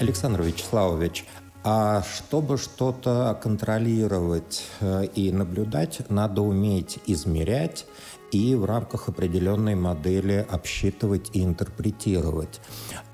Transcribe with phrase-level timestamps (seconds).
[0.00, 1.26] Александр Вячеславович,
[1.62, 7.86] а чтобы что-то контролировать э, и наблюдать, надо уметь измерять
[8.32, 12.60] и в рамках определенной модели обсчитывать и интерпретировать.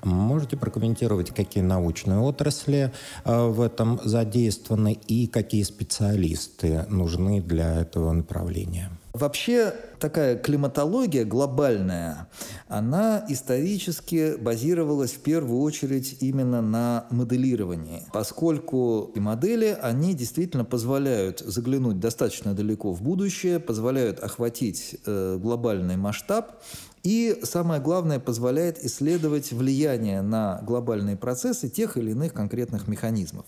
[0.03, 2.93] Можете прокомментировать, какие научные отрасли
[3.25, 8.91] э, в этом задействованы и какие специалисты нужны для этого направления?
[9.17, 12.27] Вообще такая климатология глобальная,
[12.67, 21.99] она исторически базировалась в первую очередь именно на моделировании, поскольку модели, они действительно позволяют заглянуть
[21.99, 26.61] достаточно далеко в будущее, позволяют охватить э, глобальный масштаб,
[27.03, 33.45] и самое главное, позволяет исследовать влияние на глобальные процессы тех или иных конкретных механизмов.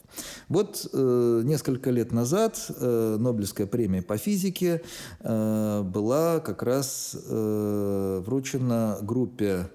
[0.48, 4.82] Вот э, несколько лет назад э, Нобелевская премия по физике
[5.20, 9.70] э, была как раз э, вручена группе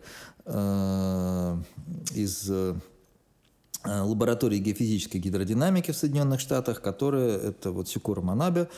[0.44, 1.56] э,
[2.14, 2.74] из Э,
[3.84, 8.68] лаборатории геофизической гидродинамики в Соединенных Штатах, которая, это вот Сикура Манабе,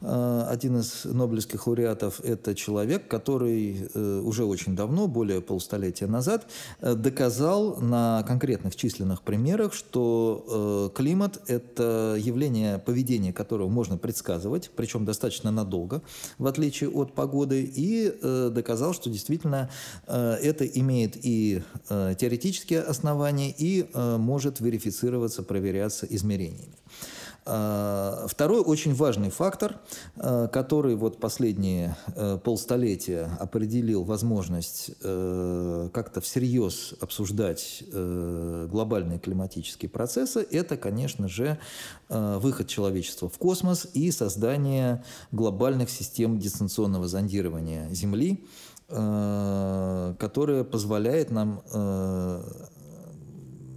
[0.00, 6.46] э, один из нобелевских лауреатов, это человек, который э, уже очень давно, более полстолетия назад,
[6.80, 15.50] доказал на конкретных численных примерах, что климат– это явление поведения, которого можно предсказывать, причем достаточно
[15.50, 16.02] надолго,
[16.38, 18.12] в отличие от погоды, и
[18.50, 19.70] доказал, что действительно
[20.06, 26.76] это имеет и теоретические основания, и может может верифицироваться, проверяться измерениями.
[27.48, 29.76] А, второй очень важный фактор,
[30.16, 39.88] а, который вот последние э, полстолетия определил возможность э, как-то всерьез обсуждать э, глобальные климатические
[39.88, 41.58] процессы, это, конечно же,
[42.08, 48.44] выход человечества в космос и создание глобальных систем дистанционного зондирования Земли,
[48.88, 51.62] которая позволяет нам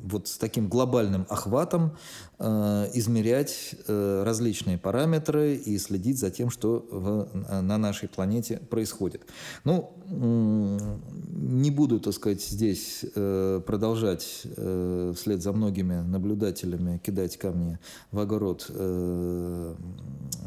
[0.04, 1.98] вот с таким глобальным охватом
[2.40, 9.22] э, измерять э, различные параметры и следить за тем, что в, на нашей планете происходит.
[9.64, 17.78] Ну, не буду, так сказать, здесь э, продолжать э, вслед за многими наблюдателями кидать камни
[18.12, 19.76] в огород э,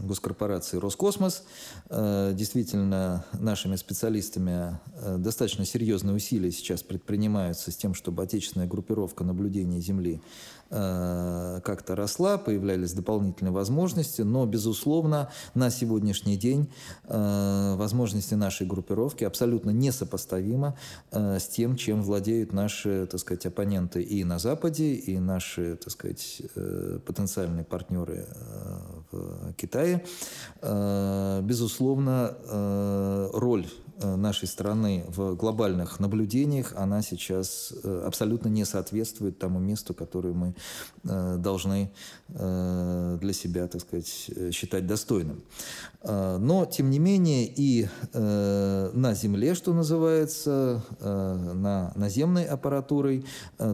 [0.03, 1.45] госкорпорации Роскосмос.
[1.91, 9.23] Э, действительно, нашими специалистами э, достаточно серьезные усилия сейчас предпринимаются с тем, чтобы отечественная группировка
[9.43, 10.21] наблюдения Земли
[10.75, 16.73] Э, как-то росла, появлялись дополнительные возможности, но, безусловно, на сегодняшний день
[17.05, 20.73] э, возможности нашей группировки абсолютно несопоставимы
[21.11, 25.93] э, с тем, чем владеют наши, так сказать, оппоненты и на Западе, и наши, так
[25.93, 26.41] сказать,
[27.05, 28.27] потенциальные партнеры
[29.11, 30.03] в Китае.
[30.63, 32.35] Безусловно,
[33.35, 33.67] роль
[34.01, 40.55] нашей страны в глобальных наблюдениях, она сейчас э, абсолютно не соответствует тому месту, которое мы
[41.05, 41.91] э, должны
[42.29, 45.43] для себя, так сказать, считать достойным.
[46.03, 53.27] Но, тем не менее, и на Земле, что называется, на наземной аппаратурой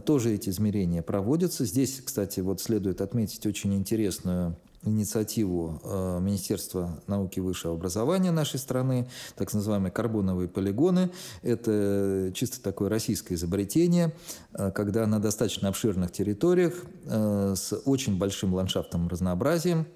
[0.05, 1.65] тоже эти измерения проводятся.
[1.65, 4.57] Здесь, кстати, вот следует отметить очень интересную
[4.89, 11.11] инициативу э, Министерства науки и высшего образования нашей страны, так называемые карбоновые полигоны.
[11.43, 14.15] Это чисто такое российское изобретение,
[14.53, 19.87] э, когда на достаточно обширных территориях э, с очень большим ландшафтным разнообразием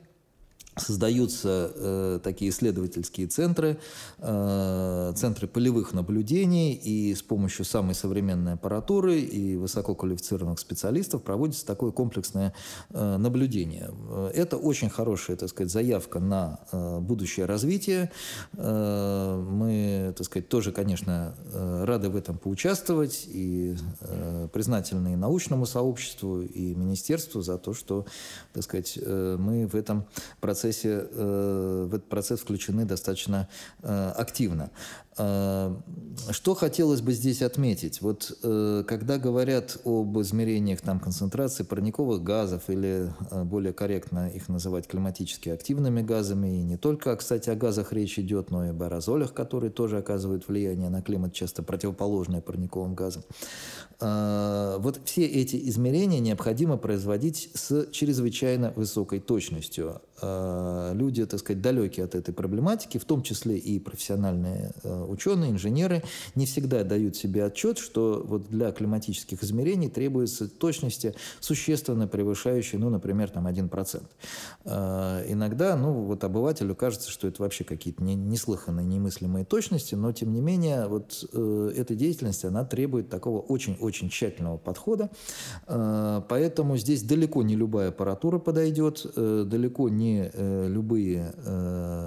[0.76, 3.78] Создаются э, такие исследовательские центры,
[4.18, 11.90] э, центры полевых наблюдений, и с помощью самой современной аппаратуры и высококвалифицированных специалистов проводится такое
[11.90, 12.54] комплексное
[12.88, 13.90] э, наблюдение.
[14.32, 18.10] Это очень хорошая, так сказать, заявка на э, будущее развитие.
[18.54, 25.16] Э, мы, так сказать, тоже, конечно, э, рады в этом поучаствовать и э, признательны и
[25.16, 28.06] научному сообществу, и министерству за то, что,
[28.54, 30.06] так сказать, э, мы в этом
[30.40, 33.48] процессе процессе, э, в этот процесс включены достаточно
[33.82, 34.70] э, активно.
[35.18, 35.74] Э,
[36.30, 38.00] что хотелось бы здесь отметить?
[38.02, 43.12] Вот когда говорят об измерениях там, концентрации парниковых газов или
[43.44, 48.50] более корректно их называть климатически активными газами, и не только, кстати, о газах речь идет,
[48.50, 53.22] но и об аэрозолях, которые тоже оказывают влияние на климат, часто противоположное парниковым газам.
[54.00, 60.02] Вот все эти измерения необходимо производить с чрезвычайно высокой точностью.
[60.22, 64.72] Люди, так сказать, далекие от этой проблематики, в том числе и профессиональные
[65.06, 66.02] ученые, инженеры
[66.34, 72.90] не всегда дают себе отчет, что вот для климатических измерений требуется точности существенно превышающей, ну,
[72.90, 74.02] например, там 1%.
[75.28, 80.40] Иногда, ну, вот обывателю кажется, что это вообще какие-то неслыханные, немыслимые точности, но, тем не
[80.40, 85.10] менее, вот эта деятельность, она требует такого очень-очень тщательного подхода,
[85.66, 90.30] поэтому здесь далеко не любая аппаратура подойдет, далеко не
[90.68, 91.32] любые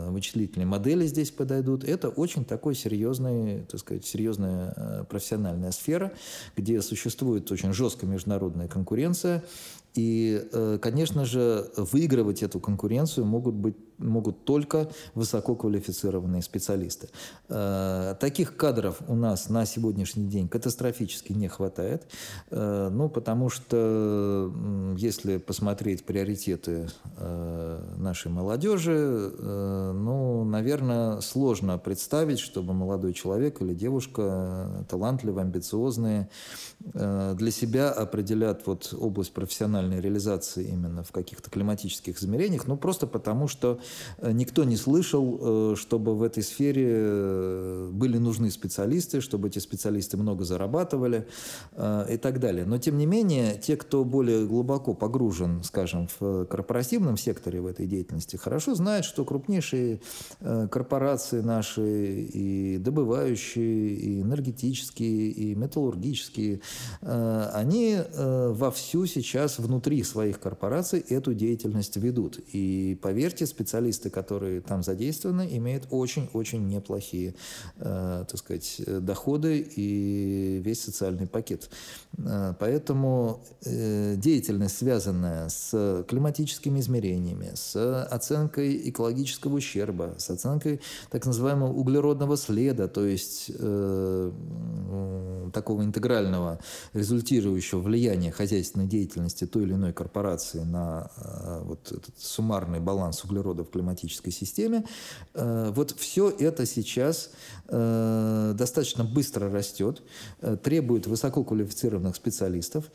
[0.09, 1.83] вычислительные модели здесь подойдут.
[1.83, 6.11] Это очень такой серьезный, так сказать, серьезная э, профессиональная сфера,
[6.55, 9.43] где существует очень жесткая международная конкуренция,
[9.95, 17.09] и, э, конечно же, выигрывать эту конкуренцию могут, быть, могут только высококвалифицированные специалисты.
[17.49, 22.07] Э, таких кадров у нас на сегодняшний день катастрофически не хватает.
[22.51, 24.51] Э, ну, потому что,
[24.97, 26.89] если посмотреть приоритеты
[27.97, 36.29] нашей молодежи, ну, наверное, сложно представить, чтобы молодой человек или девушка, талантливые, амбициозные,
[36.93, 43.47] для себя определят вот область профессиональной реализации именно в каких-то климатических измерениях, ну просто потому,
[43.47, 43.84] что э,
[44.21, 50.17] никто не слышал, э, чтобы в этой сфере э, были нужны специалисты, чтобы эти специалисты
[50.17, 51.27] много зарабатывали
[51.77, 52.65] и так далее.
[52.65, 57.85] Но тем не менее, те, кто более глубоко погружен, скажем, в корпоративном секторе в этой
[57.85, 59.99] деятельности, хорошо знают, что крупнейшие
[60.39, 66.61] корпорации наши и добывающие, и энергетические, и металлургические,
[67.01, 72.39] они вовсю сейчас внутри своих корпораций эту деятельность ведут.
[72.53, 73.74] И поверьте, специалисты,
[74.09, 77.35] которые там задействованы, имеют очень-очень неплохие,
[77.77, 81.69] э, так сказать, доходы и весь социальный пакет.
[82.17, 91.25] Э, поэтому э, деятельность, связанная с климатическими измерениями, с оценкой экологического ущерба, с оценкой так
[91.25, 94.31] называемого углеродного следа, то есть э,
[95.55, 96.59] такого интегрального
[96.93, 103.63] результирующего влияния хозяйственной деятельности той или иной корпорации на э, вот этот суммарный баланс углерода
[103.63, 104.83] в климатической системе,
[105.33, 107.31] э, вот все это сейчас
[107.69, 110.01] э, достаточно быстро растет,
[110.63, 112.85] требует высококвалифицированных специалистов,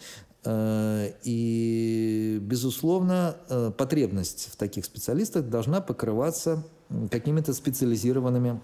[0.46, 3.36] и, безусловно,
[3.76, 6.64] потребность в таких специалистах должна покрываться
[7.10, 8.60] какими-то специализированными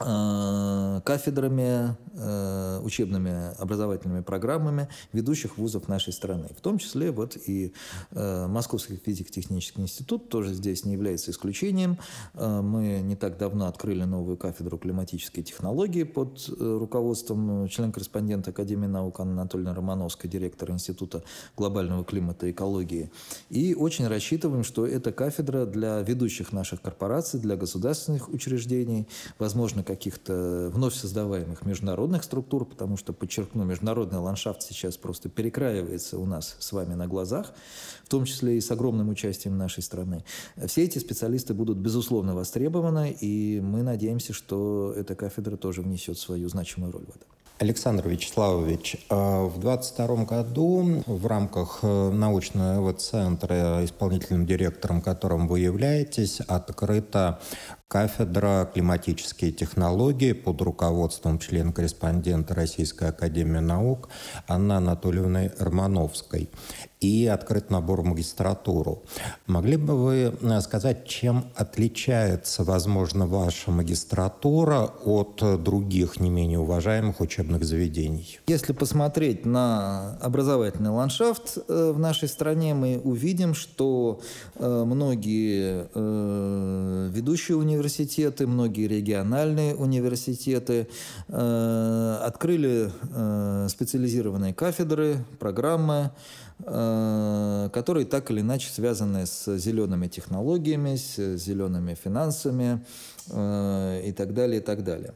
[0.00, 6.48] кафедрами, э, учебными образовательными программами ведущих вузов нашей страны.
[6.56, 7.74] В том числе вот и
[8.12, 11.98] э, Московский физико-технический институт тоже здесь не является исключением.
[12.34, 19.74] Мы не так давно открыли новую кафедру климатической технологии под руководством член-корреспондента Академии наук Анатольевны
[19.74, 21.22] Романовской, директора Института
[21.56, 23.10] глобального климата и экологии.
[23.50, 29.06] И очень рассчитываем, что эта кафедра для ведущих наших корпораций, для государственных учреждений,
[29.38, 36.26] возможно, каких-то вновь создаваемых международных структур, потому что, подчеркну, международный ландшафт сейчас просто перекраивается у
[36.26, 37.52] нас с вами на глазах,
[38.04, 40.24] в том числе и с огромным участием нашей страны.
[40.66, 46.48] Все эти специалисты будут, безусловно, востребованы, и мы надеемся, что эта кафедра тоже внесет свою
[46.48, 47.28] значимую роль в этом.
[47.60, 55.60] Александр Вячеславович, э, в 2022 году в рамках э, научного центра, исполнительным директором которым вы
[55.60, 57.38] являетесь, открыта
[57.86, 64.08] кафедра климатические технологии под руководством члена-корреспондента Российской Академии Наук
[64.46, 66.48] Анны Анатольевны Романовской
[67.00, 69.02] и открыт набор в магистратуру.
[69.46, 77.20] Могли бы вы э, сказать, чем отличается, возможно, ваша магистратура от других не менее уважаемых
[77.20, 78.38] учебных заведений?
[78.46, 84.20] Если посмотреть на образовательный ландшафт э, в нашей стране, мы увидим, что
[84.56, 85.88] э, многие
[87.10, 90.88] ведущие университеты, многие региональные университеты
[91.28, 92.90] открыли
[93.68, 96.10] специализированные кафедры, программы,
[96.66, 102.84] Э, которые так или иначе связаны с зелеными технологиями, с зелеными финансами
[103.19, 105.14] э, и так далее, и так далее.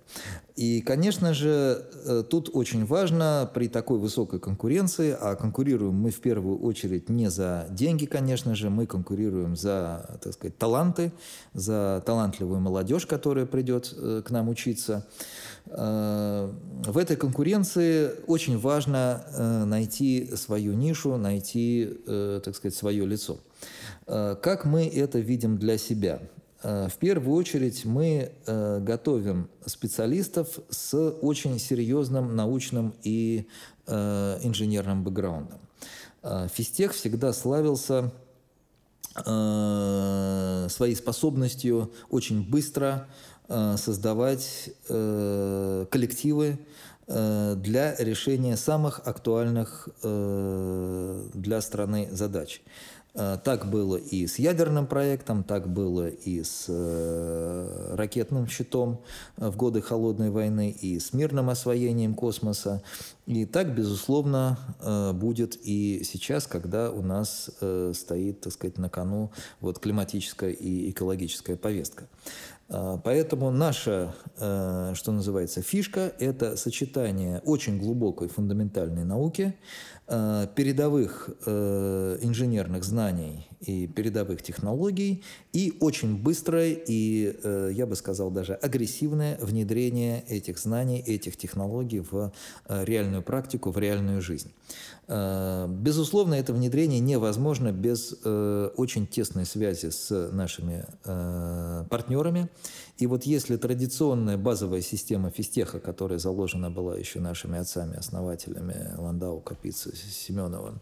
[0.57, 6.21] И, конечно же, э, тут очень важно при такой высокой конкуренции, а конкурируем мы в
[6.21, 11.13] первую очередь не за деньги, конечно же, мы конкурируем за, так сказать, таланты,
[11.55, 13.93] за талантливую молодежь, которая придет
[14.25, 15.05] к нам учиться,
[15.67, 16.53] Э,
[16.85, 23.39] в этой конкуренции очень важно э, найти свою нишу, найти, э, так сказать, свое лицо.
[24.07, 26.21] Как мы это видим для себя?
[26.65, 33.47] В первую очередь мы готовим специалистов с очень серьезным научным и
[33.87, 35.59] инженерным бэкграундом.
[36.49, 38.11] Физтех всегда славился
[39.15, 43.09] своей способностью очень быстро
[43.47, 46.59] создавать коллективы
[47.07, 52.63] для решения самых актуальных для страны задач.
[53.17, 59.03] Э, так было и с ядерным проектом, так было и с э, ракетным щитом
[59.37, 62.83] э, в годы Холодной войны, и с мирным освоением космоса.
[63.27, 64.59] И так, безусловно,
[65.15, 67.51] будет и сейчас, когда у нас
[67.95, 69.31] стоит, так сказать, на кону
[69.63, 72.07] вот климатическая и экологическая повестка.
[72.69, 79.55] Поэтому наша, что называется, фишка– это сочетание очень глубокой фундаментальной науки–
[80.07, 88.31] передовых э, инженерных знаний и передовых технологий и очень быстрое и, э, я бы сказал,
[88.31, 92.33] даже агрессивное внедрение этих знаний, этих технологий в
[92.69, 94.53] реальную практику, в реальную жизнь.
[95.07, 100.87] Безусловно, это внедрение невозможно без очень тесной связи с нашими
[101.91, 102.49] партнерами.
[102.97, 109.97] И вот если традиционная базовая система физтеха, которая заложена была еще нашими отцами-основателями Ландау, Капицы,
[109.97, 110.81] Семенова,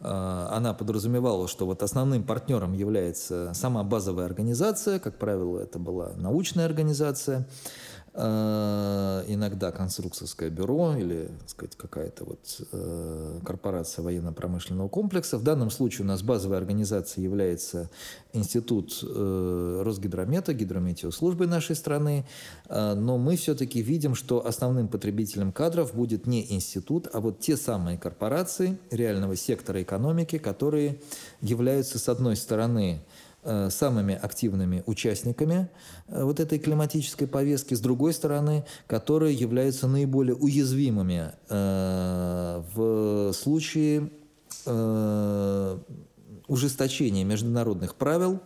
[0.00, 6.12] э, она подразумевала, что вот основным партнером является сама базовая организация, как правило, это была
[6.16, 7.46] научная организация,
[8.14, 15.38] иногда конструкторское бюро или сказать, какая-то вот э, корпорация военно-промышленного комплекса.
[15.38, 17.88] В данном случае у нас базовой организацией является
[18.34, 22.26] Институт э, Росгидромета, гидрометеослужбы нашей страны,
[22.68, 27.98] но мы все-таки видим, что основным потребителем кадров будет не институт, а вот те самые
[27.98, 31.00] корпорации реального сектора экономики, которые
[31.40, 33.00] являются, с одной стороны,
[33.31, 33.31] Э,
[33.70, 35.68] самыми активными участниками
[36.08, 44.10] э, вот этой климатической повестки, с другой стороны, которые являются наиболее уязвимыми э, в случае
[46.52, 48.40] ужесточения международных правил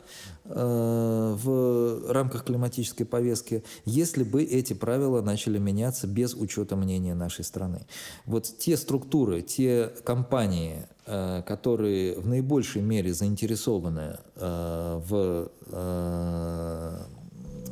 [0.45, 7.87] в рамках климатической повестки, если бы эти правила начали меняться без учета мнения нашей страны.
[8.27, 16.99] Вот те структуры, те компании, Э, которые в наибольшей мере заинтересованы э, в э,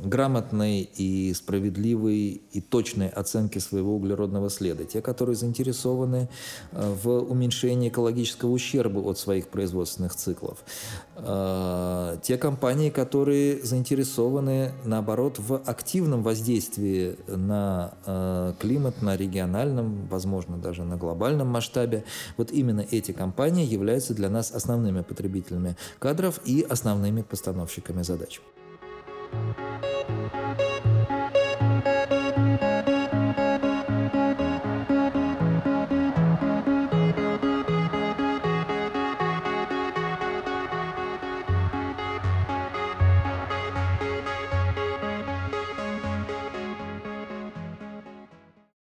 [0.05, 4.83] грамотной и справедливой и точной оценке своего углеродного следа.
[4.83, 6.29] Те, которые заинтересованы
[6.71, 10.63] э, в уменьшении экологического ущерба от своих производственных циклов.
[11.15, 20.57] Э, те компании, которые заинтересованы, наоборот, в активном воздействии на э, климат, на региональном, возможно,
[20.57, 22.03] даже на глобальном масштабе.
[22.37, 28.41] Вот именно эти компании являются для нас основными потребителями кадров и основными постановщиками задач.
[29.31, 30.74] Thank you.